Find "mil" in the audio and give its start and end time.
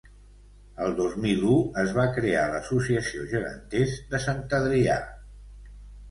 1.25-1.43